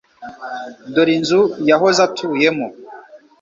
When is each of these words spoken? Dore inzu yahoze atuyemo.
Dore 0.93 1.13
inzu 1.19 1.41
yahoze 1.69 1.99
atuyemo. 2.07 2.67